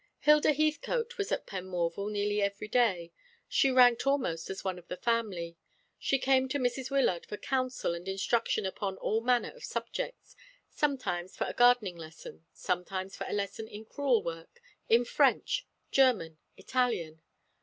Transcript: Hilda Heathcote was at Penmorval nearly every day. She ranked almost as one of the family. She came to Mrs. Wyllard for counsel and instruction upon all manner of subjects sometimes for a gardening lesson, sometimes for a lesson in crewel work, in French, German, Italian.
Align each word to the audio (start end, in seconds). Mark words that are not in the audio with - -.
Hilda 0.21 0.51
Heathcote 0.51 1.19
was 1.19 1.31
at 1.31 1.45
Penmorval 1.45 2.09
nearly 2.09 2.41
every 2.41 2.67
day. 2.67 3.11
She 3.47 3.69
ranked 3.69 4.07
almost 4.07 4.49
as 4.49 4.63
one 4.63 4.79
of 4.79 4.87
the 4.87 4.97
family. 4.97 5.57
She 5.99 6.17
came 6.17 6.47
to 6.49 6.57
Mrs. 6.57 6.89
Wyllard 6.89 7.27
for 7.27 7.37
counsel 7.37 7.93
and 7.93 8.07
instruction 8.07 8.65
upon 8.65 8.97
all 8.97 9.21
manner 9.21 9.51
of 9.51 9.63
subjects 9.63 10.35
sometimes 10.71 11.37
for 11.37 11.43
a 11.45 11.53
gardening 11.53 11.97
lesson, 11.97 12.45
sometimes 12.51 13.15
for 13.15 13.27
a 13.29 13.33
lesson 13.33 13.67
in 13.67 13.85
crewel 13.85 14.23
work, 14.23 14.59
in 14.89 15.05
French, 15.05 15.67
German, 15.91 16.39
Italian. 16.57 17.21